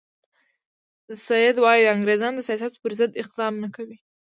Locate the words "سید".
1.25-1.55